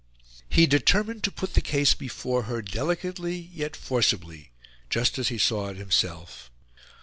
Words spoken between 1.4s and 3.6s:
the case before her, delicately